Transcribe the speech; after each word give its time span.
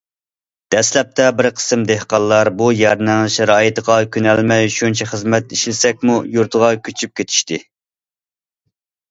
دەسلەپتە 0.75 1.25
بىر 1.41 1.47
قىسىم 1.57 1.83
دېھقانلار 1.91 2.49
بۇ 2.61 2.69
يەرنىڭ 2.79 3.21
شارائىتىغا 3.35 3.99
كۆنەلمەي، 4.17 4.71
شۇنچە 4.79 5.09
خىزمەت 5.13 5.55
ئىشلىسەكمۇ، 5.59 6.17
يۇرتىغا 6.39 6.73
كۆچۈپ 6.89 7.15
كېتىشتى. 7.23 7.63